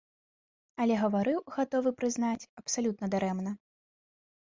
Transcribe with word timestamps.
Але 0.85 0.93
гаварыў, 1.03 1.39
гатовы 1.57 1.89
прызнаць, 2.01 2.49
абсалютна 2.65 3.05
дарэмна. 3.17 3.51